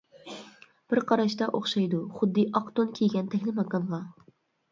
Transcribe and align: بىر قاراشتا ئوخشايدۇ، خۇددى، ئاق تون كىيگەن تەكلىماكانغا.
بىر 0.93 1.01
قاراشتا 1.11 1.49
ئوخشايدۇ، 1.57 1.99
خۇددى، 2.15 2.45
ئاق 2.59 2.73
تون 2.79 2.89
كىيگەن 3.01 3.31
تەكلىماكانغا. 3.35 4.01